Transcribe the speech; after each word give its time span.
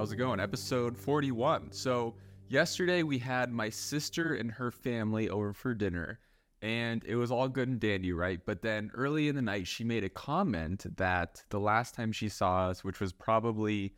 How's 0.00 0.12
it 0.12 0.16
going? 0.16 0.40
Episode 0.40 0.96
41. 0.96 1.72
So, 1.72 2.14
yesterday 2.48 3.02
we 3.02 3.18
had 3.18 3.52
my 3.52 3.68
sister 3.68 4.32
and 4.32 4.50
her 4.50 4.70
family 4.70 5.28
over 5.28 5.52
for 5.52 5.74
dinner, 5.74 6.20
and 6.62 7.04
it 7.04 7.16
was 7.16 7.30
all 7.30 7.48
good 7.48 7.68
and 7.68 7.78
dandy, 7.78 8.14
right? 8.14 8.40
But 8.46 8.62
then 8.62 8.90
early 8.94 9.28
in 9.28 9.36
the 9.36 9.42
night, 9.42 9.66
she 9.66 9.84
made 9.84 10.02
a 10.02 10.08
comment 10.08 10.86
that 10.96 11.44
the 11.50 11.60
last 11.60 11.94
time 11.94 12.12
she 12.12 12.30
saw 12.30 12.68
us, 12.68 12.82
which 12.82 12.98
was 12.98 13.12
probably 13.12 13.92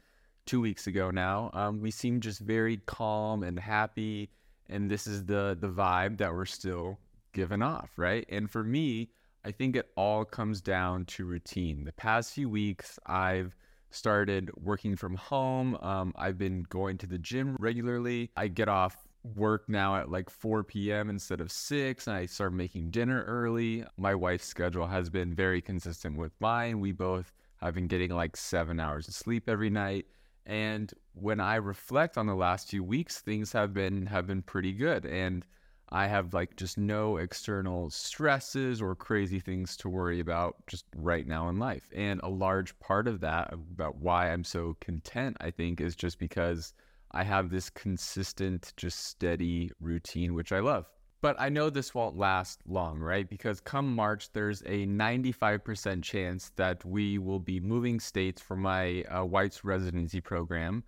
two 0.45 0.61
weeks 0.61 0.89
ago 0.89 1.13
now, 1.13 1.53
um, 1.55 1.81
we 1.81 1.93
seemed 1.93 2.25
just 2.25 2.41
very 2.41 2.79
calm 2.79 3.45
and 3.45 3.57
happy. 3.57 4.29
And 4.69 4.91
this 4.91 5.07
is 5.07 5.25
the 5.27 5.57
the 5.61 5.69
vibe 5.69 6.19
that 6.19 6.35
we're 6.35 6.47
still 6.47 6.99
giving 7.33 7.63
off, 7.63 7.93
right? 7.97 8.27
And 8.29 8.51
for 8.51 8.65
me, 8.65 9.11
I 9.45 9.53
think 9.53 9.77
it 9.77 9.89
all 9.97 10.25
comes 10.25 10.61
down 10.61 11.05
to 11.05 11.25
routine. 11.25 11.85
The 11.85 11.93
past 11.93 12.33
few 12.33 12.49
weeks, 12.49 12.99
I've 13.07 13.55
started 13.95 14.51
working 14.57 14.97
from 14.97 15.17
home. 15.17 15.77
Um, 15.81 16.13
I've 16.17 16.39
been 16.39 16.65
going 16.69 16.99
to 16.99 17.07
the 17.07 17.19
gym 17.19 17.57
regularly. 17.59 18.31
I 18.37 18.49
get 18.49 18.69
off 18.69 18.97
work 19.37 19.69
now 19.69 19.97
at 19.97 20.11
like 20.11 20.31
4 20.31 20.65
p.m. 20.65 21.09
instead 21.11 21.41
of 21.41 21.53
6, 21.53 22.07
and 22.07 22.17
I 22.17 22.27
start 22.27 22.53
making 22.53 22.91
dinner 22.91 23.25
early. 23.25 23.85
My 23.97 24.15
wife's 24.15 24.47
schedule 24.47 24.87
has 24.87 25.11
been 25.11 25.35
very 25.35 25.61
consistent 25.61 26.17
with 26.17 26.33
mine. 26.41 26.81
We 26.81 26.93
both 26.93 27.33
have 27.61 27.75
been 27.75 27.87
getting 27.87 28.11
like 28.11 28.37
seven 28.37 28.81
hours 28.81 29.09
of 29.09 29.15
sleep 29.15 29.49
every 29.49 29.71
night. 29.71 30.07
And 30.45 30.93
when 31.15 31.39
I 31.39 31.57
reflect 31.57 32.19
on 32.19 32.27
the 32.27 32.35
last 32.35 32.69
few 32.69 32.83
weeks, 32.83 33.21
things 33.21 33.53
have 33.53 33.73
been 33.73 34.07
have 34.07 34.27
been 34.27 34.43
pretty 34.43 34.73
good. 34.73 35.07
And 35.07 35.47
I 35.95 36.07
have 36.07 36.33
like 36.33 36.57
just 36.57 36.79
no 36.79 37.19
external 37.19 37.91
stresses 37.91 38.81
or 38.81 38.95
crazy 38.95 39.39
things 39.39 39.77
to 39.77 39.91
worry 39.91 40.21
about 40.21 40.57
just 40.67 40.87
right 40.97 41.27
now 41.27 41.51
in 41.51 41.59
life. 41.59 41.91
And 41.95 42.19
a 42.23 42.31
large 42.31 42.79
part 42.81 43.07
of 43.07 43.21
that, 43.21 43.53
about 43.53 43.97
why 43.97 44.33
I'm 44.33 44.43
so 44.43 44.75
content, 44.81 45.37
I 45.43 45.51
think, 45.51 45.83
is 45.83 45.95
just 45.95 46.19
because 46.19 46.73
I 47.11 47.25
have 47.25 47.51
this 47.51 47.69
consistent, 47.69 48.73
just 48.79 49.05
steady 49.05 49.71
routine, 49.81 50.33
which 50.33 50.51
I 50.51 50.61
love. 50.61 50.87
But 51.21 51.37
I 51.39 51.51
know 51.51 51.69
this 51.69 51.95
won't 51.95 52.17
last 52.17 52.61
long, 52.67 52.99
right? 52.99 53.29
Because 53.29 53.61
come 53.61 53.95
March, 53.95 54.33
there's 54.33 54.63
a 54.63 54.87
95% 54.87 56.03
chance 56.03 56.53
that 56.57 56.83
we 56.87 57.19
will 57.19 57.39
be 57.39 57.61
moving 57.61 58.01
states 58.01 58.41
for 58.41 58.57
my 58.57 59.03
uh, 59.03 59.27
wife's 59.27 59.63
residency 59.63 60.23
program. 60.23 60.85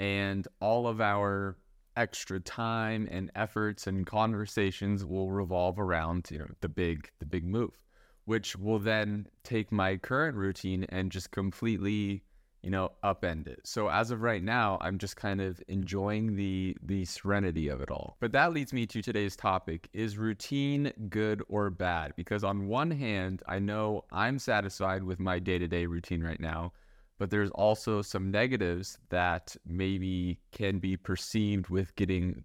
And 0.00 0.48
all 0.60 0.88
of 0.88 1.00
our 1.00 1.56
extra 1.98 2.38
time 2.38 3.08
and 3.10 3.28
efforts 3.34 3.88
and 3.88 4.06
conversations 4.06 5.04
will 5.04 5.30
revolve 5.32 5.80
around 5.80 6.28
you 6.30 6.38
know 6.38 6.46
the 6.60 6.68
big 6.68 7.10
the 7.18 7.26
big 7.26 7.44
move 7.44 7.76
which 8.24 8.54
will 8.56 8.78
then 8.78 9.26
take 9.42 9.72
my 9.72 9.96
current 9.96 10.36
routine 10.36 10.84
and 10.90 11.10
just 11.10 11.32
completely 11.32 12.22
you 12.62 12.70
know 12.70 12.92
upend 13.02 13.48
it. 13.48 13.60
So 13.64 13.88
as 13.88 14.12
of 14.12 14.22
right 14.22 14.42
now 14.42 14.78
i'm 14.80 14.98
just 14.98 15.16
kind 15.16 15.40
of 15.40 15.60
enjoying 15.66 16.36
the 16.36 16.76
the 16.82 17.04
serenity 17.04 17.66
of 17.66 17.80
it 17.80 17.90
all. 17.90 18.16
But 18.20 18.30
that 18.32 18.52
leads 18.52 18.72
me 18.72 18.86
to 18.86 19.02
today's 19.02 19.34
topic 19.34 19.88
is 19.92 20.16
routine 20.18 20.92
good 21.08 21.42
or 21.48 21.68
bad? 21.68 22.12
Because 22.16 22.44
on 22.44 22.68
one 22.68 22.92
hand 22.92 23.42
i 23.48 23.58
know 23.58 24.04
i'm 24.12 24.38
satisfied 24.38 25.02
with 25.02 25.18
my 25.18 25.40
day-to-day 25.40 25.86
routine 25.86 26.22
right 26.22 26.40
now 26.40 26.72
but 27.18 27.30
there's 27.30 27.50
also 27.50 28.02
some 28.02 28.30
negatives 28.30 28.98
that 29.10 29.56
maybe 29.66 30.38
can 30.52 30.78
be 30.78 30.96
perceived 30.96 31.68
with 31.68 31.94
getting 31.96 32.44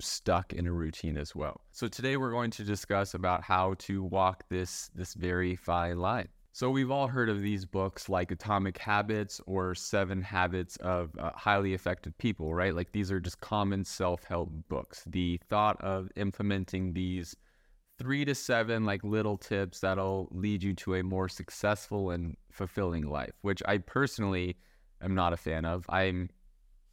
stuck 0.00 0.52
in 0.52 0.66
a 0.66 0.72
routine 0.72 1.16
as 1.16 1.34
well. 1.34 1.60
So 1.72 1.88
today 1.88 2.16
we're 2.16 2.30
going 2.30 2.50
to 2.52 2.64
discuss 2.64 3.14
about 3.14 3.42
how 3.42 3.74
to 3.80 4.02
walk 4.02 4.44
this 4.48 4.90
this 4.94 5.14
very 5.14 5.56
fine 5.56 5.98
line. 5.98 6.28
So 6.52 6.70
we've 6.70 6.92
all 6.92 7.08
heard 7.08 7.28
of 7.28 7.42
these 7.42 7.66
books 7.66 8.08
like 8.08 8.30
Atomic 8.30 8.78
Habits 8.78 9.40
or 9.44 9.74
Seven 9.74 10.22
Habits 10.22 10.76
of 10.76 11.10
uh, 11.18 11.32
Highly 11.34 11.74
Effective 11.74 12.16
People, 12.18 12.54
right? 12.54 12.72
Like 12.72 12.92
these 12.92 13.10
are 13.10 13.18
just 13.18 13.40
common 13.40 13.84
self-help 13.84 14.52
books. 14.68 15.02
The 15.06 15.40
thought 15.50 15.80
of 15.80 16.10
implementing 16.14 16.92
these 16.92 17.34
three 17.98 18.24
to 18.24 18.34
seven 18.34 18.84
like 18.84 19.04
little 19.04 19.36
tips 19.36 19.80
that'll 19.80 20.28
lead 20.32 20.62
you 20.62 20.74
to 20.74 20.96
a 20.96 21.02
more 21.02 21.28
successful 21.28 22.10
and 22.10 22.36
fulfilling 22.50 23.08
life, 23.08 23.32
which 23.42 23.62
I 23.66 23.78
personally 23.78 24.56
am 25.00 25.14
not 25.14 25.32
a 25.32 25.36
fan 25.36 25.64
of. 25.64 25.86
I'm 25.88 26.30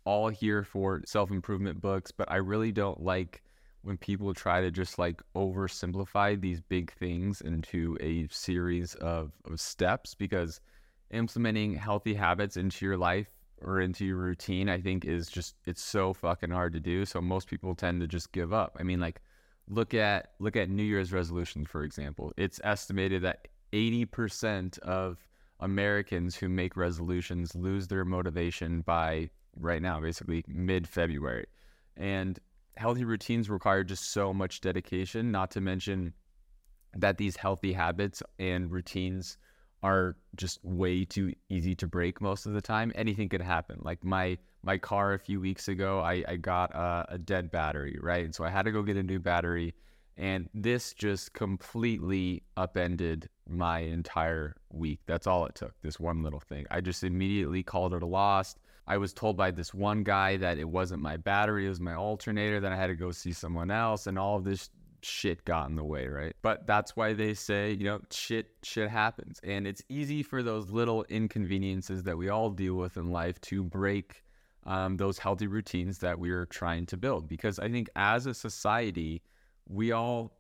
all 0.06 0.29
here 0.29 0.63
for 0.63 1.01
self 1.06 1.31
improvement 1.31 1.81
books, 1.81 2.11
but 2.11 2.29
I 2.31 2.38
really 2.38 2.72
don't 2.72 3.01
like 3.01 3.41
when 3.84 3.97
people 3.97 4.34
try 4.34 4.61
to 4.61 4.69
just 4.69 5.00
like 5.00 5.22
oversimplify 5.35 6.40
these 6.40 6.61
big 6.61 6.91
things 6.94 7.41
into 7.41 7.97
a 8.00 8.28
series 8.29 8.94
of, 8.95 9.31
of 9.45 9.59
steps 9.59 10.13
because 10.13 10.61
implementing 11.09 11.75
healthy 11.75 12.13
habits 12.13 12.57
into 12.57 12.85
your 12.85 12.97
life 12.97 13.28
or 13.61 13.81
into 13.81 14.06
your 14.06 14.17
routine, 14.17 14.69
I 14.69 14.79
think 14.79 15.06
is 15.06 15.28
just, 15.28 15.56
it's 15.66 15.84
so 15.84 16.13
fucking 16.13 16.51
hard 16.51 16.73
to 16.73 16.79
do. 16.79 17.06
So 17.06 17.22
most 17.22 17.47
people 17.47 17.73
tend 17.73 18.01
to 18.01 18.07
just 18.07 18.31
give 18.31 18.53
up. 18.53 18.78
I 18.79 18.84
mean, 18.84 19.00
like, 19.00 19.22
look 19.67 19.94
at 19.94 20.31
look 20.39 20.55
at 20.55 20.69
New 20.69 20.83
Year's 20.83 21.11
resolutions, 21.11 21.67
for 21.69 21.83
example. 21.83 22.31
It's 22.38 22.59
estimated 22.63 23.23
that 23.23 23.47
80% 23.73 24.79
of 24.79 25.17
Americans 25.59 26.35
who 26.35 26.49
make 26.49 26.75
resolutions 26.75 27.55
lose 27.55 27.88
their 27.88 28.03
motivation 28.03 28.81
by 28.81 29.29
right 29.55 29.81
now, 29.81 29.99
basically 29.99 30.44
mid 30.47 30.88
February. 30.88 31.45
And 31.95 32.39
healthy 32.77 33.03
routines 33.05 33.49
require 33.49 33.83
just 33.83 34.11
so 34.11 34.33
much 34.33 34.61
dedication, 34.61 35.31
not 35.31 35.51
to 35.51 35.61
mention 35.61 36.13
that 36.95 37.17
these 37.17 37.38
healthy 37.38 37.73
habits 37.73 38.22
and 38.39 38.72
routines 38.72 39.38
are 39.84 40.16
just 40.36 40.64
way 40.64 41.06
too 41.06 41.34
easy 41.50 41.75
to 41.75 41.88
break 41.88 42.22
most 42.22 42.46
of 42.46 42.53
the 42.53 42.62
time. 42.62 42.92
Anything 42.96 43.30
could 43.30 43.42
happen. 43.42 43.80
Like 43.81 44.03
my 44.03 44.38
my 44.64 44.78
car 44.78 45.14
a 45.14 45.19
few 45.19 45.40
weeks 45.40 45.68
ago, 45.68 46.02
I, 46.02 46.24
I 46.28 46.36
got 46.36 46.74
a, 46.75 47.06
a 47.09 47.18
dead 47.18 47.52
battery, 47.52 47.97
right? 48.00 48.24
And 48.24 48.36
so 48.36 48.44
I 48.44 48.50
had 48.50 48.66
to 48.66 48.72
go 48.72 48.84
get 48.84 48.97
a 48.97 49.03
new 49.03 49.20
battery. 49.20 49.74
And 50.18 50.50
this 50.53 50.94
just 50.94 51.34
completely 51.34 52.44
upended 52.58 53.28
my 53.50 53.80
entire 53.80 54.56
week. 54.70 55.00
That's 55.08 55.25
all 55.25 55.46
it 55.46 55.56
took, 55.56 55.74
this 55.81 56.00
one 56.00 56.22
little 56.22 56.40
thing. 56.40 56.68
I 56.70 56.81
just 56.81 57.03
immediately 57.03 57.64
called 57.64 57.96
it 57.96 58.03
a 58.03 58.06
lost. 58.06 58.59
I 58.86 58.97
was 58.97 59.14
told 59.14 59.36
by 59.36 59.50
this 59.50 59.74
one 59.74 60.03
guy 60.03 60.38
that 60.38 60.59
it 60.59 60.68
wasn't 60.68 61.02
my 61.02 61.18
battery, 61.18 61.66
it 61.66 61.70
was 61.70 61.80
my 61.80 61.96
alternator. 61.96 62.59
Then 62.59 62.74
I 62.74 62.75
had 62.75 62.88
to 62.88 62.96
go 62.96 63.12
see 63.12 63.31
someone 63.31 63.72
else, 63.72 64.06
and 64.06 64.20
all 64.20 64.38
of 64.38 64.44
this 64.44 64.70
shit 65.03 65.44
got 65.45 65.69
in 65.69 65.75
the 65.75 65.84
way, 65.84 66.07
right? 66.07 66.35
But 66.41 66.67
that's 66.67 66.95
why 66.95 67.13
they 67.13 67.34
say, 67.34 67.72
you 67.72 67.85
know, 67.85 68.01
shit 68.12 68.47
shit 68.63 68.89
happens. 68.89 69.39
And 69.44 69.67
it's 69.67 69.84
easy 69.89 70.23
for 70.23 70.44
those 70.44 70.69
little 70.69 71.03
inconveniences 71.09 72.03
that 72.03 72.17
we 72.17 72.29
all 72.29 72.50
deal 72.50 72.75
with 72.75 72.97
in 72.97 73.11
life 73.11 73.40
to 73.41 73.63
break 73.63 74.23
um, 74.66 74.97
those 74.97 75.17
healthy 75.17 75.47
routines 75.47 76.00
that 76.00 76.19
we're 76.19 76.45
trying 76.45 76.85
to 76.88 76.97
build. 76.97 77.28
Because 77.28 77.59
I 77.59 77.69
think 77.69 77.90
as 77.95 78.25
a 78.25 78.34
society, 78.34 79.22
we 79.67 79.91
all 79.91 80.38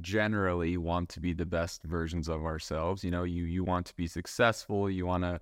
generally 0.00 0.76
want 0.76 1.08
to 1.10 1.20
be 1.20 1.32
the 1.32 1.46
best 1.46 1.82
versions 1.82 2.28
of 2.28 2.44
ourselves. 2.44 3.04
You 3.04 3.10
know, 3.10 3.24
you 3.24 3.44
you 3.44 3.64
want 3.64 3.86
to 3.86 3.96
be 3.96 4.06
successful, 4.06 4.90
you 4.90 5.06
want 5.06 5.24
to 5.24 5.40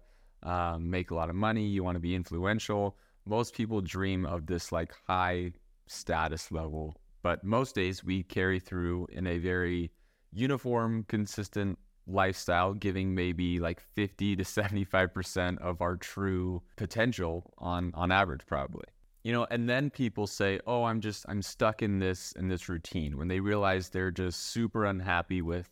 um, 0.49 0.91
make 0.91 1.11
a 1.11 1.15
lot 1.15 1.31
of 1.31 1.37
money, 1.37 1.67
you 1.67 1.85
want 1.85 1.97
to 1.97 2.01
be 2.01 2.15
influential. 2.15 2.97
Most 3.27 3.55
people 3.55 3.81
dream 3.81 4.25
of 4.25 4.47
this 4.47 4.73
like 4.73 4.95
high 5.07 5.53
status 5.87 6.51
level 6.51 6.97
but 7.29 7.45
most 7.45 7.75
days 7.75 8.03
we 8.03 8.23
carry 8.23 8.59
through 8.59 9.07
in 9.13 9.27
a 9.27 9.37
very 9.37 9.91
uniform, 10.33 11.05
consistent 11.09 11.79
lifestyle, 12.07 12.73
giving 12.73 13.15
maybe 13.15 13.61
like 13.61 13.81
50 13.81 14.37
to 14.37 14.45
75% 14.45 15.59
of 15.59 15.83
our 15.83 15.97
true 15.97 16.63
potential 16.77 17.53
on, 17.59 17.93
on 17.93 18.11
average, 18.11 18.47
probably. 18.47 18.87
You 19.25 19.33
know, 19.33 19.47
and 19.51 19.69
then 19.69 19.91
people 19.91 20.27
say, 20.27 20.59
"Oh, 20.67 20.85
I'm 20.85 21.03
just 21.03 21.27
I'm 21.29 21.43
stuck 21.43 21.83
in 21.83 21.99
this 21.99 22.33
in 22.33 22.49
this 22.49 22.67
routine." 22.67 23.19
When 23.19 23.29
they 23.29 23.41
realize 23.41 23.91
they're 23.91 24.11
just 24.11 24.45
super 24.45 24.87
unhappy 24.87 25.43
with 25.43 25.69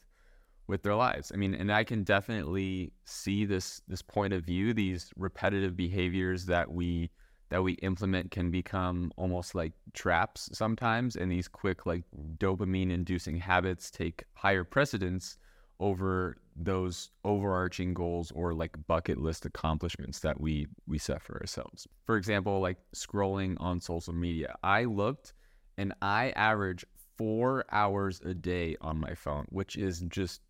with 0.67 0.83
their 0.83 0.95
lives. 0.95 1.33
I 1.33 1.39
mean, 1.39 1.55
and 1.55 1.73
I 1.73 1.85
can 1.85 2.03
definitely 2.03 2.93
see 3.07 3.47
this 3.47 3.81
this 3.89 4.03
point 4.03 4.35
of 4.35 4.45
view, 4.45 4.75
these 4.75 5.11
repetitive 5.17 5.75
behaviors 5.75 6.45
that 6.47 6.71
we 6.71 7.09
that 7.49 7.63
we 7.63 7.73
implement 7.75 8.31
can 8.31 8.51
become 8.51 9.13
almost 9.17 9.55
like 9.55 9.73
traps 9.93 10.49
sometimes 10.53 11.17
and 11.17 11.31
these 11.31 11.49
quick 11.49 11.87
like 11.87 12.03
dopamine 12.39 12.91
inducing 12.91 13.37
habits 13.37 13.91
take 13.91 14.25
higher 14.35 14.65
precedence 14.65 15.39
over 15.79 16.37
those 16.57 17.11
overarching 17.25 17.93
goals 17.93 18.33
or 18.33 18.55
like 18.55 18.75
bucket 18.87 19.19
list 19.19 19.45
accomplishments 19.45 20.21
that 20.21 20.41
we 20.41 20.67
we 20.87 20.99
set 20.99 21.23
for 21.23 21.39
ourselves. 21.39 21.87
For 22.07 22.17
example 22.17 22.61
like 22.61 22.79
scrolling 22.95 23.57
on 23.61 23.81
social 23.81 24.15
media. 24.15 24.57
I 24.63 24.85
looked 24.85 25.35
and 25.79 25.93
i 26.01 26.31
average 26.31 26.85
four 27.19 27.65
hours 27.71 28.21
a 28.25 28.35
day 28.35 28.77
on 28.81 28.99
my 28.99 29.15
phone 29.15 29.45
which 29.51 29.77
is 29.77 30.01
just 30.09 30.41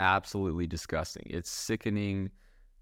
absolutely 0.00 0.66
disgusting. 0.66 1.26
It's 1.26 1.50
sickening 1.50 2.30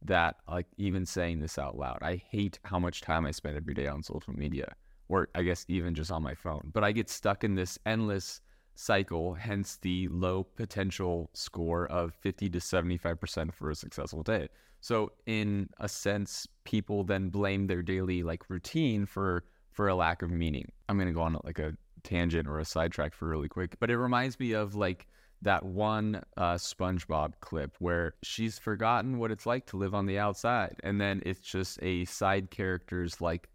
that 0.04 0.36
like 0.48 0.66
even 0.76 1.06
saying 1.06 1.40
this 1.40 1.58
out 1.58 1.76
loud. 1.76 1.98
I 2.02 2.16
hate 2.30 2.58
how 2.64 2.78
much 2.78 3.00
time 3.00 3.26
I 3.26 3.30
spend 3.30 3.56
every 3.56 3.74
day 3.74 3.86
on 3.86 4.02
social 4.02 4.32
media, 4.32 4.74
or 5.08 5.28
I 5.34 5.42
guess 5.42 5.64
even 5.68 5.94
just 5.94 6.10
on 6.10 6.22
my 6.22 6.34
phone. 6.34 6.70
But 6.72 6.84
I 6.84 6.92
get 6.92 7.08
stuck 7.08 7.44
in 7.44 7.54
this 7.54 7.78
endless 7.86 8.40
cycle, 8.74 9.34
hence 9.34 9.78
the 9.80 10.08
low 10.08 10.44
potential 10.44 11.30
score 11.32 11.86
of 11.86 12.14
50 12.14 12.50
to 12.50 12.58
75% 12.58 13.52
for 13.52 13.70
a 13.70 13.74
successful 13.74 14.22
day. 14.22 14.48
So 14.80 15.12
in 15.24 15.68
a 15.80 15.88
sense, 15.88 16.46
people 16.64 17.02
then 17.02 17.30
blame 17.30 17.66
their 17.66 17.82
daily 17.82 18.22
like 18.22 18.48
routine 18.48 19.06
for 19.06 19.44
for 19.72 19.88
a 19.88 19.94
lack 19.94 20.22
of 20.22 20.30
meaning. 20.30 20.70
I'm 20.88 20.98
gonna 20.98 21.12
go 21.12 21.22
on 21.22 21.38
like 21.44 21.58
a 21.58 21.74
tangent 22.02 22.46
or 22.46 22.60
a 22.60 22.64
sidetrack 22.64 23.14
for 23.14 23.28
really 23.28 23.48
quick, 23.48 23.76
but 23.80 23.90
it 23.90 23.98
reminds 23.98 24.38
me 24.38 24.52
of 24.52 24.74
like 24.74 25.06
that 25.42 25.64
one 25.64 26.22
uh, 26.36 26.54
SpongeBob 26.54 27.34
clip 27.40 27.76
where 27.78 28.14
she's 28.22 28.58
forgotten 28.58 29.18
what 29.18 29.30
it's 29.30 29.46
like 29.46 29.66
to 29.66 29.76
live 29.76 29.94
on 29.94 30.06
the 30.06 30.18
outside, 30.18 30.76
and 30.82 31.00
then 31.00 31.22
it's 31.24 31.40
just 31.40 31.78
a 31.82 32.04
side 32.06 32.50
character's 32.50 33.20
like 33.20 33.48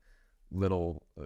little 0.52 1.04
uh, 1.20 1.26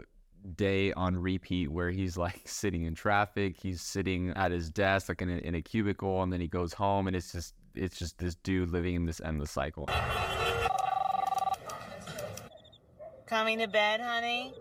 day 0.56 0.94
on 0.94 1.18
repeat 1.18 1.72
where 1.72 1.90
he's 1.90 2.18
like 2.18 2.42
sitting 2.46 2.84
in 2.84 2.96
traffic, 2.96 3.58
he's 3.62 3.82
sitting 3.82 4.30
at 4.32 4.52
his 4.52 4.70
desk 4.70 5.10
like 5.10 5.22
in 5.22 5.30
a, 5.30 5.38
in 5.38 5.56
a 5.56 5.62
cubicle, 5.62 6.24
and 6.24 6.32
then 6.32 6.42
he 6.42 6.48
goes 6.48 6.74
home, 6.74 7.08
and 7.08 7.16
it's 7.16 7.32
just 7.32 7.54
it's 7.74 7.98
just 7.98 8.18
this 8.18 8.36
dude 8.36 8.70
living 8.70 8.96
in 8.96 9.06
this 9.06 9.22
endless 9.22 9.52
cycle. 9.52 9.90
Coming 13.28 13.60
to 13.60 13.68
bed, 13.68 14.00
honey? 14.02 14.54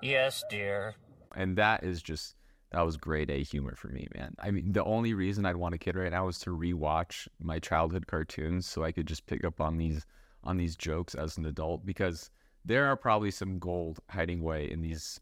Yes, 0.00 0.42
dear. 0.48 0.94
And 1.34 1.56
that 1.58 1.84
is 1.84 2.02
just 2.02 2.34
that 2.72 2.82
was 2.82 2.96
grade 2.96 3.30
A 3.30 3.42
humor 3.42 3.74
for 3.76 3.88
me, 3.88 4.08
man. 4.14 4.34
I 4.38 4.50
mean, 4.50 4.72
the 4.72 4.84
only 4.84 5.14
reason 5.14 5.44
I'd 5.44 5.56
want 5.56 5.74
a 5.74 5.78
kid 5.78 5.94
right 5.94 6.10
now 6.10 6.28
is 6.28 6.38
to 6.40 6.50
rewatch 6.50 7.28
my 7.38 7.58
childhood 7.58 8.06
cartoons 8.06 8.66
so 8.66 8.82
I 8.82 8.92
could 8.92 9.06
just 9.06 9.26
pick 9.26 9.44
up 9.44 9.60
on 9.60 9.76
these 9.76 10.06
on 10.44 10.56
these 10.56 10.74
jokes 10.74 11.14
as 11.14 11.36
an 11.36 11.46
adult 11.46 11.86
because 11.86 12.30
there 12.64 12.86
are 12.86 12.96
probably 12.96 13.30
some 13.30 13.58
gold 13.58 14.00
hiding 14.10 14.40
away 14.40 14.70
in 14.70 14.80
these 14.80 15.20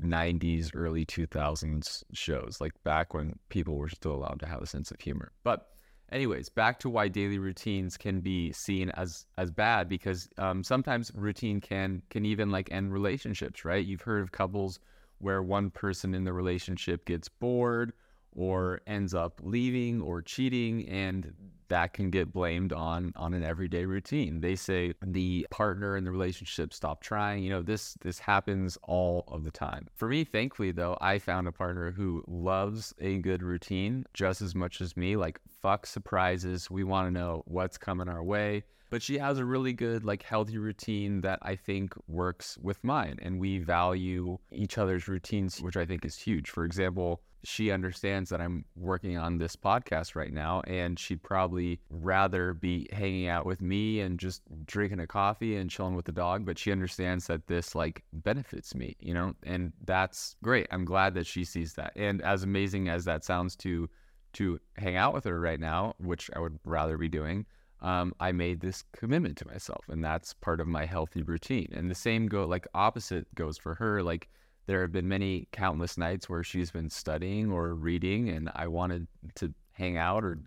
90s 0.00 0.70
early 0.74 1.04
2000s 1.04 2.04
shows 2.12 2.58
like 2.60 2.72
back 2.84 3.12
when 3.12 3.38
people 3.48 3.76
were 3.76 3.88
still 3.88 4.14
allowed 4.14 4.40
to 4.40 4.46
have 4.46 4.62
a 4.62 4.66
sense 4.66 4.90
of 4.90 5.00
humor. 5.00 5.32
But 5.42 5.66
anyways 6.12 6.48
back 6.48 6.78
to 6.80 6.90
why 6.90 7.08
daily 7.08 7.38
routines 7.38 7.96
can 7.96 8.20
be 8.20 8.52
seen 8.52 8.90
as 8.90 9.26
as 9.38 9.50
bad 9.50 9.88
because 9.88 10.28
um, 10.38 10.62
sometimes 10.62 11.12
routine 11.14 11.60
can 11.60 12.02
can 12.10 12.24
even 12.24 12.50
like 12.50 12.70
end 12.72 12.92
relationships 12.92 13.64
right 13.64 13.86
you've 13.86 14.02
heard 14.02 14.22
of 14.22 14.32
couples 14.32 14.80
where 15.20 15.42
one 15.42 15.70
person 15.70 16.14
in 16.14 16.24
the 16.24 16.32
relationship 16.32 17.04
gets 17.04 17.28
bored 17.28 17.92
or 18.32 18.80
ends 18.86 19.14
up 19.14 19.40
leaving 19.42 20.00
or 20.00 20.22
cheating 20.22 20.88
and 20.88 21.32
that 21.68 21.92
can 21.92 22.10
get 22.10 22.32
blamed 22.32 22.72
on 22.72 23.12
on 23.16 23.32
an 23.32 23.44
everyday 23.44 23.84
routine. 23.84 24.40
They 24.40 24.56
say 24.56 24.92
the 25.02 25.46
partner 25.50 25.96
in 25.96 26.04
the 26.04 26.10
relationship 26.10 26.72
stopped 26.72 27.04
trying. 27.04 27.42
You 27.44 27.50
know 27.50 27.62
this 27.62 27.94
this 28.02 28.18
happens 28.18 28.76
all 28.82 29.24
of 29.28 29.44
the 29.44 29.50
time. 29.50 29.86
For 29.94 30.08
me 30.08 30.24
thankfully 30.24 30.72
though 30.72 30.96
i 31.00 31.18
found 31.18 31.48
a 31.48 31.52
partner 31.52 31.90
who 31.90 32.24
loves 32.26 32.92
a 33.00 33.18
good 33.18 33.42
routine 33.42 34.04
just 34.14 34.42
as 34.42 34.54
much 34.54 34.80
as 34.80 34.96
me. 34.96 35.16
Like 35.16 35.40
fuck 35.62 35.86
surprises. 35.86 36.70
We 36.70 36.84
want 36.84 37.06
to 37.06 37.12
know 37.12 37.42
what's 37.46 37.78
coming 37.78 38.08
our 38.08 38.22
way 38.22 38.64
but 38.90 39.02
she 39.02 39.18
has 39.18 39.38
a 39.38 39.44
really 39.44 39.72
good 39.72 40.04
like 40.04 40.22
healthy 40.22 40.58
routine 40.58 41.20
that 41.20 41.38
i 41.42 41.54
think 41.54 41.94
works 42.08 42.58
with 42.62 42.82
mine 42.84 43.18
and 43.22 43.40
we 43.40 43.58
value 43.58 44.38
each 44.52 44.78
other's 44.78 45.08
routines 45.08 45.60
which 45.60 45.76
i 45.76 45.86
think 45.86 46.04
is 46.04 46.16
huge 46.16 46.50
for 46.50 46.64
example 46.64 47.22
she 47.44 47.70
understands 47.70 48.30
that 48.30 48.40
I'm 48.40 48.64
working 48.76 49.16
on 49.16 49.38
this 49.38 49.56
podcast 49.56 50.14
right 50.14 50.32
now, 50.32 50.60
and 50.66 50.98
she'd 50.98 51.22
probably 51.22 51.80
rather 51.88 52.52
be 52.52 52.86
hanging 52.92 53.28
out 53.28 53.46
with 53.46 53.62
me 53.62 54.00
and 54.00 54.18
just 54.18 54.42
drinking 54.66 55.00
a 55.00 55.06
coffee 55.06 55.56
and 55.56 55.70
chilling 55.70 55.94
with 55.94 56.04
the 56.04 56.12
dog. 56.12 56.44
But 56.44 56.58
she 56.58 56.72
understands 56.72 57.26
that 57.28 57.46
this 57.46 57.74
like 57.74 58.04
benefits 58.12 58.74
me, 58.74 58.96
you 59.00 59.14
know, 59.14 59.34
and 59.42 59.72
that's 59.84 60.36
great. 60.42 60.68
I'm 60.70 60.84
glad 60.84 61.14
that 61.14 61.26
she 61.26 61.44
sees 61.44 61.74
that. 61.74 61.92
And 61.96 62.20
as 62.22 62.42
amazing 62.42 62.88
as 62.88 63.04
that 63.06 63.24
sounds 63.24 63.56
to 63.56 63.88
to 64.32 64.60
hang 64.76 64.94
out 64.94 65.12
with 65.12 65.24
her 65.24 65.40
right 65.40 65.58
now, 65.58 65.94
which 65.98 66.30
I 66.36 66.38
would 66.38 66.58
rather 66.64 66.96
be 66.96 67.08
doing, 67.08 67.46
um, 67.82 68.14
I 68.20 68.32
made 68.32 68.60
this 68.60 68.84
commitment 68.92 69.36
to 69.38 69.46
myself, 69.46 69.84
and 69.88 70.04
that's 70.04 70.34
part 70.34 70.60
of 70.60 70.66
my 70.66 70.84
healthy 70.84 71.22
routine. 71.22 71.68
And 71.72 71.90
the 71.90 71.94
same 71.94 72.26
go 72.26 72.46
like 72.46 72.66
opposite 72.74 73.34
goes 73.34 73.56
for 73.56 73.74
her, 73.76 74.02
like 74.02 74.28
there 74.66 74.82
have 74.82 74.92
been 74.92 75.08
many 75.08 75.48
countless 75.52 75.96
nights 75.96 76.28
where 76.28 76.44
she's 76.44 76.70
been 76.70 76.90
studying 76.90 77.50
or 77.50 77.74
reading, 77.74 78.28
and 78.28 78.50
I 78.54 78.68
wanted 78.68 79.06
to 79.36 79.52
hang 79.72 79.96
out 79.96 80.24
or 80.24 80.38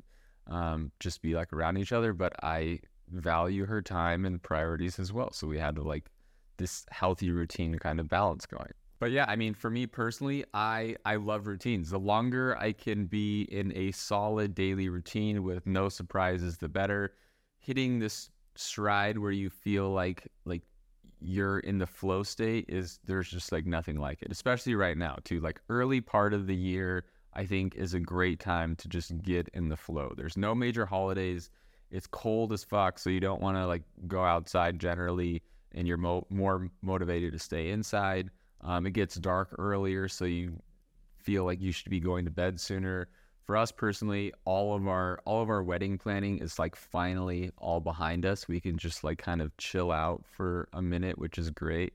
um, 0.48 0.92
just 1.00 1.22
be 1.22 1.34
like 1.34 1.52
around 1.52 1.78
each 1.78 1.92
other. 1.92 2.14
But 2.14 2.34
I 2.44 2.80
value 3.12 3.66
her 3.66 3.82
time 3.82 4.26
and 4.26 4.42
priorities 4.42 5.00
as 5.00 5.12
well. 5.12 5.32
So 5.32 5.48
we 5.48 5.58
had 5.58 5.76
to 5.76 5.82
like 5.82 6.06
this 6.58 6.86
healthy 6.92 7.32
routine 7.32 7.78
kind 7.80 8.00
of 8.00 8.08
balance 8.08 8.46
going. 8.46 8.72
But 9.04 9.12
yeah, 9.12 9.26
I 9.28 9.36
mean, 9.36 9.54
for 9.54 9.70
me 9.70 9.86
personally, 9.86 10.46
I 10.54 10.96
I 11.04 11.18
love 11.18 11.46
routines. 11.46 11.90
The 11.90 12.00
longer 12.00 12.58
I 12.58 12.72
can 12.72 13.06
be 13.06 13.42
in 13.42 13.76
a 13.76 13.92
solid 13.92 14.56
daily 14.56 14.88
routine 14.88 15.44
with 15.44 15.68
no 15.68 15.90
surprises, 15.90 16.58
the 16.58 16.70
better. 16.70 17.12
Hitting 17.60 18.00
this 18.00 18.30
stride 18.56 19.18
where 19.18 19.34
you 19.34 19.50
feel 19.50 19.90
like 19.90 20.32
like 20.46 20.62
you're 21.20 21.60
in 21.60 21.80
the 21.80 21.86
flow 21.86 22.24
state 22.24 22.64
is 22.70 23.02
there's 23.04 23.28
just 23.28 23.52
like 23.52 23.66
nothing 23.66 23.98
like 23.98 24.22
it, 24.22 24.32
especially 24.32 24.74
right 24.74 24.98
now, 24.98 25.18
too. 25.26 25.42
Like 25.42 25.60
early 25.68 26.00
part 26.00 26.34
of 26.34 26.48
the 26.48 26.56
year, 26.56 27.04
I 27.34 27.46
think 27.46 27.76
is 27.76 27.94
a 27.94 28.00
great 28.00 28.40
time 28.40 28.74
to 28.78 28.88
just 28.88 29.22
get 29.22 29.50
in 29.54 29.68
the 29.68 29.76
flow. 29.76 30.14
There's 30.16 30.38
no 30.38 30.56
major 30.56 30.86
holidays. 30.86 31.50
It's 31.92 32.08
cold 32.08 32.54
as 32.54 32.64
fuck, 32.64 32.98
so 32.98 33.10
you 33.10 33.20
don't 33.20 33.42
want 33.42 33.58
to 33.58 33.68
like 33.68 33.84
go 34.08 34.24
outside 34.24 34.80
generally, 34.80 35.44
and 35.74 35.90
you're 35.90 35.98
mo- 35.98 36.26
more 36.30 36.70
motivated 36.82 37.34
to 37.34 37.40
stay 37.40 37.72
inside. 37.72 38.30
Um, 38.64 38.86
it 38.86 38.92
gets 38.92 39.16
dark 39.16 39.56
earlier, 39.58 40.08
so 40.08 40.26
you 40.26 40.62
feel 41.18 41.46
like 41.46 41.62
you 41.62 41.72
should 41.72 41.90
be 41.90 42.00
going 42.00 42.26
to 42.26 42.32
bed 42.32 42.60
sooner 42.60 43.10
for 43.46 43.58
us 43.58 43.72
personally, 43.72 44.34
all 44.46 44.74
of 44.74 44.88
our 44.88 45.20
all 45.26 45.42
of 45.42 45.50
our 45.50 45.64
wedding 45.64 45.98
planning 45.98 46.38
is 46.40 46.58
like 46.58 46.76
finally 46.76 47.52
all 47.58 47.80
behind 47.80 48.26
us. 48.26 48.48
We 48.48 48.60
can 48.60 48.78
just 48.78 49.04
like 49.04 49.18
kind 49.18 49.42
of 49.42 49.56
chill 49.58 49.92
out 49.92 50.24
for 50.26 50.70
a 50.74 50.82
minute, 50.82 51.18
which 51.18 51.38
is 51.38 51.50
great. 51.50 51.94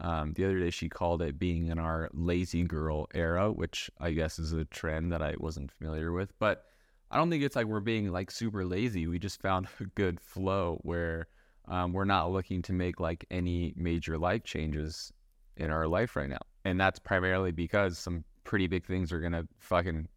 Um, 0.00 0.32
the 0.34 0.44
other 0.44 0.58
day, 0.58 0.70
she 0.70 0.88
called 0.88 1.22
it 1.22 1.38
being 1.38 1.68
in 1.68 1.78
our 1.78 2.10
lazy 2.12 2.64
girl 2.64 3.08
era, 3.14 3.50
which 3.52 3.90
I 4.00 4.12
guess 4.12 4.38
is 4.38 4.52
a 4.52 4.64
trend 4.66 5.12
that 5.12 5.22
I 5.22 5.34
wasn't 5.38 5.70
familiar 5.70 6.12
with. 6.12 6.32
But 6.38 6.64
I 7.10 7.16
don't 7.16 7.30
think 7.30 7.44
it's 7.44 7.56
like 7.56 7.66
we're 7.66 7.80
being 7.80 8.10
like 8.10 8.30
super 8.30 8.64
lazy. 8.64 9.06
We 9.06 9.18
just 9.18 9.40
found 9.40 9.68
a 9.80 9.84
good 9.84 10.20
flow 10.20 10.78
where 10.82 11.28
um, 11.68 11.92
we're 11.92 12.04
not 12.04 12.30
looking 12.30 12.62
to 12.62 12.72
make 12.72 13.00
like 13.00 13.26
any 13.30 13.74
major 13.76 14.16
life 14.16 14.44
changes 14.44 15.12
in 15.56 15.70
our 15.70 15.86
life 15.86 16.16
right 16.16 16.28
now. 16.28 16.40
And 16.64 16.80
that's 16.80 16.98
primarily 16.98 17.52
because 17.52 17.98
some 17.98 18.24
pretty 18.44 18.66
big 18.66 18.84
things 18.84 19.12
are 19.12 19.20
gonna 19.20 19.46
fucking 19.58 20.08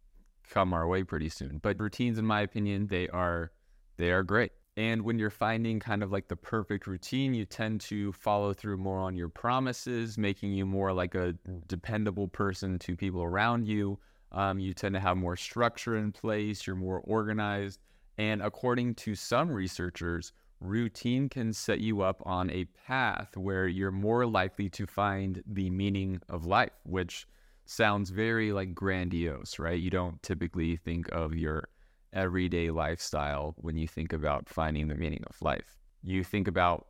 come 0.50 0.74
our 0.74 0.88
way 0.88 1.03
pretty 1.03 1.29
soon. 1.29 1.60
But 1.60 1.79
routines, 1.79 2.17
in 2.17 2.25
my 2.25 2.41
opinion, 2.41 2.88
they 2.88 3.08
are 3.10 3.51
they 3.98 4.12
are 4.12 4.24
great. 4.24 4.51
And 4.77 5.01
when 5.01 5.19
you're 5.19 5.29
finding 5.29 5.79
kind 5.79 6.03
of 6.03 6.12
like 6.12 6.29
the 6.29 6.38
perfect 6.38 6.88
routine, 6.88 7.34
you 7.34 7.43
tend 7.43 7.81
to 7.81 8.13
follow 8.13 8.53
through 8.53 8.77
more 8.77 9.00
on 9.00 9.15
your 9.17 9.27
promises, 9.27 10.17
making 10.17 10.53
you 10.53 10.65
more 10.65 10.93
like 10.93 11.15
a 11.15 11.36
dependable 11.67 12.29
person 12.29 12.79
to 12.79 12.96
people 12.96 13.22
around 13.22 13.67
you. 13.67 14.00
Um, 14.31 14.58
you 14.58 14.74
tend 14.74 14.93
to 14.93 15.01
have 15.01 15.17
more 15.17 15.36
structure 15.36 15.98
in 15.98 16.13
place, 16.13 16.65
you're 16.65 16.77
more 16.77 17.01
organized. 17.01 17.81
And 18.17 18.41
according 18.41 18.96
to 18.96 19.15
some 19.15 19.50
researchers, 19.50 20.31
routine 20.60 21.30
can 21.30 21.54
set 21.54 21.80
you 21.80 22.01
up 22.01 22.22
on 22.25 22.50
a 22.50 22.66
path 22.88 23.36
where 23.38 23.68
you're 23.68 23.92
more 23.92 24.25
likely 24.25 24.70
to 24.70 24.86
find 24.86 25.44
the 25.46 25.70
meaning 25.70 26.22
of 26.30 26.46
life, 26.46 26.72
which 26.84 27.28
sounds 27.66 28.10
very 28.10 28.51
like 28.51 28.74
grandiose, 28.74 29.60
right? 29.60 29.80
You 29.80 29.89
don't 29.89 30.22
typically 30.24 30.75
think 30.75 31.08
of 31.12 31.36
your 31.36 31.70
everyday 32.13 32.72
lifestyle 32.72 33.56
when 33.58 33.78
you 33.78 33.88
think 33.88 34.13
about 34.13 34.50
finding 34.50 34.88
the 34.88 34.96
meaning 34.96 35.24
of 35.30 35.42
life. 35.42 35.78
You 36.04 36.24
think 36.24 36.48
about 36.48 36.88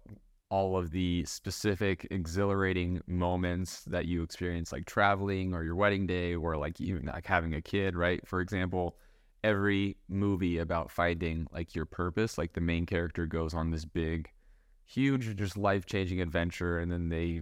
all 0.50 0.78
of 0.78 0.92
the 0.92 1.24
specific 1.26 2.08
exhilarating 2.10 3.02
moments 3.06 3.84
that 3.86 4.06
you 4.06 4.24
experience 4.24 4.72
like 4.72 4.86
traveling 4.86 5.54
or 5.54 5.64
your 5.64 5.76
wedding 5.76 6.08
day 6.08 6.34
or 6.34 6.58
like 6.58 6.82
even 6.82 7.06
like 7.06 7.28
having 7.28 7.54
a 7.54 7.62
kid, 7.62 7.96
right? 7.96 8.26
For 8.28 8.42
example, 8.42 8.98
every 9.44 9.98
movie 10.08 10.58
about 10.58 10.92
finding 10.92 11.48
like 11.52 11.76
your 11.76 11.86
purpose, 11.86 12.38
like 12.38 12.54
the 12.54 12.62
main 12.62 12.86
character 12.86 13.26
goes 13.26 13.54
on 13.54 13.72
this 13.72 13.86
big 13.86 14.30
huge 14.86 15.36
just 15.36 15.56
life-changing 15.56 16.20
adventure 16.20 16.80
and 16.80 16.92
then 16.92 17.10
they 17.10 17.42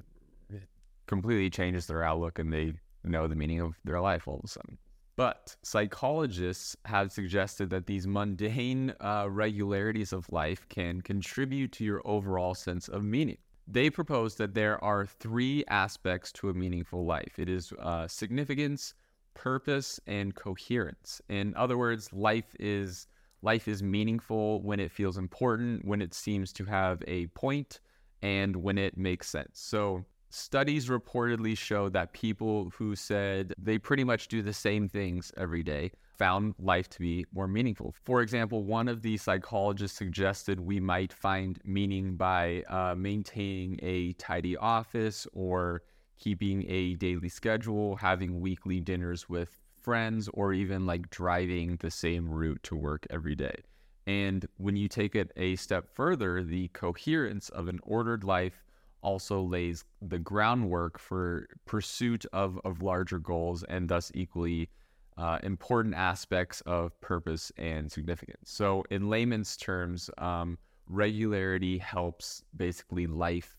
completely 1.05 1.49
changes 1.49 1.87
their 1.87 2.03
outlook 2.03 2.39
and 2.39 2.51
they 2.51 2.73
know 3.05 3.27
the 3.27 3.35
meaning 3.35 3.61
of 3.61 3.75
their 3.85 4.01
life 4.01 4.27
all 4.27 4.35
of 4.35 4.43
a 4.43 4.47
sudden. 4.47 4.77
But 5.15 5.55
psychologists 5.63 6.75
have 6.85 7.11
suggested 7.11 7.71
that 7.71 7.87
these 7.87 8.05
mundane 8.05 8.93
uh, 8.99 9.27
regularities 9.29 10.13
of 10.13 10.31
life 10.31 10.67
can 10.69 11.01
contribute 11.01 11.71
to 11.73 11.83
your 11.83 12.01
overall 12.05 12.53
sense 12.53 12.87
of 12.87 13.03
meaning. 13.03 13.37
They 13.67 13.89
propose 13.89 14.35
that 14.35 14.53
there 14.53 14.81
are 14.83 15.05
three 15.05 15.63
aspects 15.69 16.31
to 16.33 16.49
a 16.49 16.53
meaningful 16.53 17.05
life 17.05 17.39
it 17.39 17.49
is 17.49 17.73
uh, 17.79 18.07
significance, 18.07 18.93
purpose, 19.37 19.99
and 20.07 20.35
coherence. 20.35 21.21
In 21.29 21.53
other 21.55 21.77
words, 21.77 22.11
life 22.11 22.55
is 22.59 23.07
life 23.43 23.67
is 23.67 23.83
meaningful 23.83 24.61
when 24.63 24.79
it 24.79 24.91
feels 24.91 25.17
important, 25.17 25.85
when 25.85 26.01
it 26.01 26.13
seems 26.13 26.51
to 26.53 26.65
have 26.65 27.03
a 27.07 27.27
point, 27.27 27.79
and 28.23 28.55
when 28.55 28.77
it 28.79 28.97
makes 28.97 29.29
sense. 29.29 29.59
So 29.59 30.03
studies 30.31 30.89
reportedly 30.89 31.55
show 31.57 31.87
that 31.89 32.13
people 32.13 32.71
who 32.75 32.95
said 32.95 33.53
they 33.57 33.77
pretty 33.77 34.03
much 34.03 34.27
do 34.27 34.41
the 34.41 34.53
same 34.53 34.89
things 34.89 35.31
every 35.37 35.63
day 35.63 35.91
found 36.17 36.55
life 36.59 36.89
to 36.89 36.99
be 36.99 37.25
more 37.31 37.47
meaningful. 37.47 37.93
For 38.03 38.21
example, 38.21 38.63
one 38.63 38.87
of 38.87 39.03
the 39.03 39.17
psychologists 39.17 39.97
suggested 39.97 40.59
we 40.59 40.79
might 40.79 41.13
find 41.13 41.59
meaning 41.63 42.15
by 42.15 42.63
uh, 42.69 42.95
maintaining 42.97 43.79
a 43.83 44.13
tidy 44.13 44.57
office 44.57 45.27
or 45.31 45.83
keeping 46.17 46.69
a 46.69 46.95
daily 46.95 47.29
schedule, 47.29 47.95
having 47.97 48.39
weekly 48.39 48.79
dinners 48.79 49.29
with 49.29 49.61
friends, 49.81 50.29
or 50.33 50.53
even 50.53 50.85
like 50.85 51.09
driving 51.09 51.77
the 51.77 51.91
same 51.91 52.29
route 52.29 52.61
to 52.63 52.75
work 52.75 53.05
every 53.09 53.35
day. 53.35 53.63
And 54.05 54.45
when 54.57 54.75
you 54.75 54.87
take 54.87 55.15
it 55.15 55.31
a 55.35 55.55
step 55.57 55.87
further, 55.93 56.43
the 56.43 56.69
coherence 56.69 57.49
of 57.49 57.67
an 57.67 57.79
ordered 57.83 58.23
life 58.23 58.63
also 59.01 59.41
lays 59.41 59.83
the 60.01 60.19
groundwork 60.19 60.97
for 60.97 61.47
pursuit 61.65 62.25
of, 62.33 62.59
of 62.65 62.81
larger 62.81 63.19
goals 63.19 63.63
and 63.63 63.89
thus 63.89 64.11
equally 64.15 64.69
uh, 65.17 65.39
important 65.43 65.95
aspects 65.95 66.61
of 66.61 66.99
purpose 67.01 67.51
and 67.57 67.91
significance. 67.91 68.49
So, 68.51 68.83
in 68.89 69.09
layman's 69.09 69.57
terms, 69.57 70.09
um, 70.17 70.57
regularity 70.87 71.77
helps 71.77 72.43
basically 72.55 73.07
life 73.07 73.57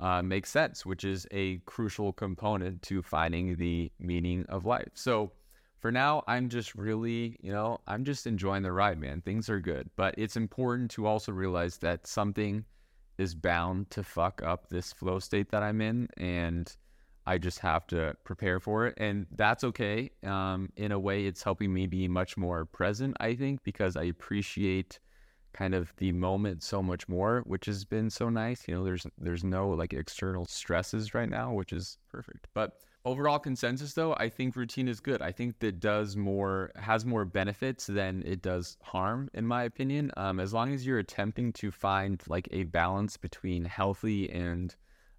uh, 0.00 0.22
make 0.22 0.46
sense, 0.46 0.86
which 0.86 1.04
is 1.04 1.26
a 1.30 1.58
crucial 1.66 2.12
component 2.12 2.82
to 2.82 3.02
finding 3.02 3.56
the 3.56 3.90
meaning 3.98 4.44
of 4.48 4.64
life. 4.64 4.90
So, 4.94 5.32
for 5.78 5.92
now, 5.92 6.24
I'm 6.26 6.48
just 6.48 6.74
really, 6.74 7.36
you 7.40 7.52
know, 7.52 7.78
I'm 7.86 8.04
just 8.04 8.26
enjoying 8.26 8.64
the 8.64 8.72
ride, 8.72 8.98
man. 8.98 9.20
Things 9.20 9.48
are 9.48 9.60
good. 9.60 9.88
But 9.94 10.14
it's 10.18 10.36
important 10.36 10.90
to 10.92 11.06
also 11.06 11.30
realize 11.30 11.78
that 11.78 12.06
something 12.06 12.64
is 13.16 13.34
bound 13.34 13.90
to 13.90 14.02
fuck 14.02 14.42
up 14.42 14.68
this 14.68 14.92
flow 14.92 15.20
state 15.20 15.50
that 15.50 15.62
I'm 15.62 15.80
in. 15.80 16.08
And 16.16 16.74
I 17.26 17.38
just 17.38 17.60
have 17.60 17.86
to 17.88 18.16
prepare 18.24 18.58
for 18.58 18.86
it. 18.86 18.94
And 18.96 19.26
that's 19.36 19.62
okay. 19.62 20.10
Um, 20.24 20.70
in 20.76 20.90
a 20.90 20.98
way, 20.98 21.26
it's 21.26 21.42
helping 21.42 21.72
me 21.72 21.86
be 21.86 22.08
much 22.08 22.36
more 22.36 22.64
present, 22.64 23.16
I 23.20 23.34
think, 23.34 23.62
because 23.62 23.96
I 23.96 24.04
appreciate 24.04 24.98
kind 25.52 25.74
of 25.74 25.92
the 25.96 26.12
moment 26.12 26.62
so 26.62 26.82
much 26.82 27.08
more, 27.08 27.42
which 27.46 27.66
has 27.66 27.84
been 27.84 28.10
so 28.10 28.28
nice. 28.28 28.66
You 28.68 28.74
know, 28.74 28.84
there's 28.84 29.06
there's 29.18 29.44
no 29.44 29.70
like 29.70 29.92
external 29.92 30.46
stresses 30.46 31.14
right 31.14 31.28
now, 31.28 31.52
which 31.52 31.72
is 31.72 31.98
perfect. 32.10 32.48
But 32.54 32.80
overall 33.04 33.38
consensus 33.38 33.94
though, 33.94 34.14
I 34.14 34.28
think 34.28 34.56
routine 34.56 34.88
is 34.88 35.00
good. 35.00 35.22
I 35.22 35.32
think 35.32 35.58
that 35.60 35.80
does 35.80 36.16
more 36.16 36.70
has 36.76 37.04
more 37.04 37.24
benefits 37.24 37.86
than 37.86 38.22
it 38.26 38.42
does 38.42 38.76
harm, 38.82 39.28
in 39.34 39.46
my 39.46 39.64
opinion. 39.64 40.10
Um, 40.16 40.40
as 40.40 40.52
long 40.52 40.72
as 40.72 40.86
you're 40.86 40.98
attempting 40.98 41.52
to 41.54 41.70
find 41.70 42.22
like 42.28 42.48
a 42.50 42.64
balance 42.64 43.16
between 43.16 43.64
healthy 43.64 44.30
and 44.30 44.74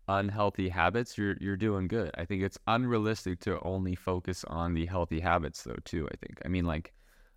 unhealthy 0.08 0.70
habits, 0.70 1.18
you're 1.18 1.38
you're 1.40 1.58
doing 1.58 1.88
good. 1.88 2.12
I 2.18 2.26
think 2.26 2.44
it's 2.44 2.58
unrealistic 2.68 3.40
to 3.42 3.60
only 3.64 3.96
focus 3.96 4.44
on 4.46 4.74
the 4.74 4.86
healthy 4.86 5.20
habits 5.20 5.64
though 5.64 5.80
too. 5.86 6.08
I 6.12 6.16
think. 6.18 6.40
I 6.46 6.48
mean 6.48 6.66
like 6.66 6.94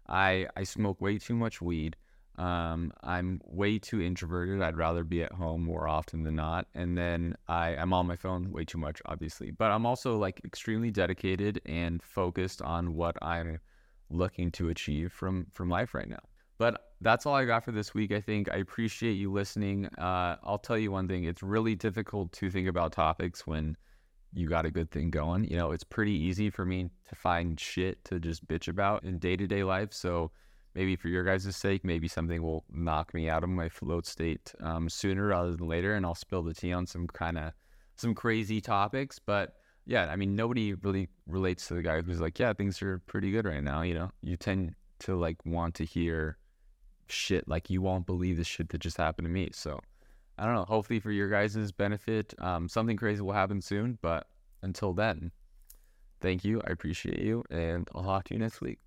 I 0.08 0.46
I 0.56 0.64
smoke 0.64 1.00
way 1.00 1.18
too 1.18 1.34
much 1.36 1.60
weed. 1.62 1.96
Um, 2.38 2.92
I'm 3.02 3.40
way 3.44 3.78
too 3.78 4.00
introverted. 4.00 4.62
I'd 4.62 4.76
rather 4.76 5.04
be 5.04 5.22
at 5.22 5.32
home 5.32 5.62
more 5.62 5.86
often 5.86 6.22
than 6.22 6.36
not. 6.36 6.66
And 6.74 6.96
then 6.96 7.36
I, 7.48 7.76
I'm 7.76 7.92
on 7.92 8.06
my 8.06 8.16
phone 8.16 8.50
way 8.50 8.64
too 8.64 8.78
much, 8.78 9.02
obviously. 9.06 9.50
But 9.50 9.70
I'm 9.70 9.84
also 9.84 10.16
like 10.16 10.40
extremely 10.44 10.90
dedicated 10.90 11.60
and 11.66 12.02
focused 12.02 12.62
on 12.62 12.94
what 12.94 13.16
I'm 13.22 13.58
looking 14.10 14.50
to 14.52 14.68
achieve 14.68 15.12
from 15.12 15.46
from 15.52 15.68
life 15.68 15.94
right 15.94 16.08
now. 16.08 16.20
But 16.58 16.80
that's 17.00 17.26
all 17.26 17.34
I 17.34 17.44
got 17.44 17.64
for 17.64 17.72
this 17.72 17.92
week. 17.92 18.12
I 18.12 18.20
think 18.20 18.50
I 18.50 18.56
appreciate 18.56 19.14
you 19.14 19.32
listening. 19.32 19.86
Uh, 19.98 20.36
I'll 20.42 20.58
tell 20.58 20.78
you 20.78 20.90
one 20.92 21.08
thing: 21.08 21.24
it's 21.24 21.42
really 21.42 21.74
difficult 21.74 22.32
to 22.32 22.50
think 22.50 22.68
about 22.68 22.92
topics 22.92 23.46
when 23.46 23.76
you 24.32 24.48
got 24.48 24.64
a 24.64 24.70
good 24.70 24.90
thing 24.90 25.10
going. 25.10 25.44
You 25.44 25.56
know, 25.56 25.72
it's 25.72 25.84
pretty 25.84 26.12
easy 26.12 26.50
for 26.50 26.64
me 26.64 26.88
to 27.08 27.14
find 27.14 27.58
shit 27.58 28.02
to 28.06 28.18
just 28.18 28.46
bitch 28.46 28.68
about 28.68 29.04
in 29.04 29.18
day 29.18 29.36
to 29.36 29.46
day 29.46 29.64
life. 29.64 29.92
So 29.92 30.30
maybe 30.74 30.96
for 30.96 31.08
your 31.08 31.24
guys' 31.24 31.54
sake, 31.54 31.84
maybe 31.84 32.08
something 32.08 32.42
will 32.42 32.64
knock 32.72 33.14
me 33.14 33.28
out 33.28 33.44
of 33.44 33.50
my 33.50 33.68
flow 33.68 34.00
state 34.02 34.54
um, 34.60 34.88
sooner 34.88 35.26
rather 35.26 35.54
than 35.56 35.68
later, 35.68 35.94
and 35.94 36.06
I'll 36.06 36.14
spill 36.14 36.42
the 36.42 36.54
tea 36.54 36.72
on 36.72 36.86
some 36.86 37.06
kind 37.06 37.38
of 37.38 37.52
some 37.96 38.14
crazy 38.14 38.60
topics. 38.60 39.18
But 39.18 39.56
yeah, 39.86 40.08
I 40.10 40.16
mean, 40.16 40.34
nobody 40.34 40.74
really 40.74 41.08
relates 41.26 41.68
to 41.68 41.74
the 41.74 41.82
guy 41.82 42.00
who's 42.00 42.20
like, 42.20 42.38
yeah, 42.38 42.52
things 42.52 42.80
are 42.82 42.98
pretty 43.00 43.30
good 43.30 43.44
right 43.44 43.62
now. 43.62 43.82
You 43.82 43.94
know, 43.94 44.10
you 44.22 44.36
tend 44.36 44.74
to 45.00 45.16
like 45.16 45.44
want 45.44 45.74
to 45.76 45.84
hear 45.84 46.38
shit 47.08 47.46
like 47.48 47.68
you 47.68 47.82
won't 47.82 48.06
believe 48.06 48.36
the 48.36 48.44
shit 48.44 48.68
that 48.70 48.78
just 48.78 48.96
happened 48.96 49.26
to 49.26 49.32
me. 49.32 49.50
So 49.52 49.80
I 50.38 50.46
don't 50.46 50.54
know. 50.54 50.64
Hopefully 50.64 51.00
for 51.00 51.10
your 51.10 51.28
guys' 51.28 51.72
benefit, 51.72 52.34
um, 52.38 52.68
something 52.68 52.96
crazy 52.96 53.20
will 53.20 53.32
happen 53.32 53.60
soon. 53.60 53.98
But 54.00 54.26
until 54.62 54.92
then, 54.92 55.30
thank 56.20 56.44
you. 56.44 56.62
I 56.66 56.70
appreciate 56.70 57.20
you, 57.20 57.44
and 57.50 57.88
I'll 57.94 58.04
talk 58.04 58.24
to 58.24 58.34
you 58.34 58.40
next 58.40 58.60
week. 58.60 58.78